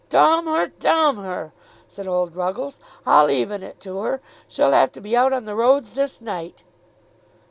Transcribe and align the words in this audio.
"Domm 0.09 0.47
her; 0.47 0.65
domm 0.65 1.17
her," 1.17 1.53
said 1.87 2.07
old 2.07 2.35
Ruggles. 2.35 2.79
"I'll 3.05 3.29
even 3.29 3.61
it 3.61 3.79
to 3.81 3.99
her. 3.99 4.19
She'll 4.47 4.71
have 4.71 4.91
to 4.93 4.99
be 4.99 5.15
out 5.15 5.31
on 5.31 5.45
the 5.45 5.53
roads 5.53 5.93
this 5.93 6.19
night." 6.19 6.63